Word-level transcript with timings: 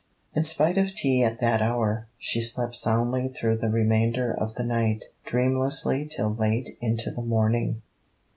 In 0.33 0.43
spite 0.43 0.79
of 0.79 0.95
tea 0.95 1.21
at 1.21 1.39
that 1.41 1.61
hour, 1.61 2.07
she 2.17 2.41
slept 2.41 2.75
soundly 2.75 3.27
through 3.27 3.57
the 3.57 3.69
remainder 3.69 4.33
of 4.33 4.55
the 4.55 4.63
night, 4.63 5.05
dreamlessly 5.25 6.05
till 6.07 6.33
late 6.33 6.75
into 6.81 7.11
the 7.11 7.21
morning. 7.21 7.83